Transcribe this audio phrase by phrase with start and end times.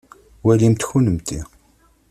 [0.45, 1.37] Walimt kunemti.